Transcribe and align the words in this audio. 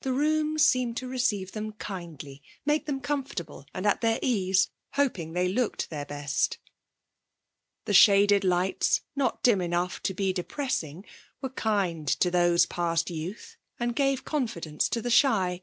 The 0.00 0.12
room 0.12 0.58
seemed 0.58 0.96
to 0.96 1.06
receive 1.06 1.52
them 1.52 1.74
kindly; 1.74 2.42
make 2.66 2.86
them 2.86 3.00
comfortable, 3.00 3.64
and 3.72 3.86
at 3.86 4.00
their 4.00 4.18
ease, 4.20 4.68
hoping 4.94 5.34
they 5.34 5.46
looked 5.48 5.88
their 5.88 6.04
best. 6.04 6.58
The 7.84 7.94
shaded 7.94 8.42
lights, 8.42 9.02
not 9.14 9.40
dim 9.44 9.60
enough 9.60 10.02
to 10.02 10.14
be 10.14 10.32
depressing, 10.32 11.04
were 11.40 11.50
kind 11.50 12.08
to 12.08 12.28
those 12.28 12.66
past 12.66 13.08
youth 13.08 13.56
and 13.78 13.94
gave 13.94 14.24
confidence 14.24 14.88
to 14.88 15.00
the 15.00 15.10
shy. 15.12 15.62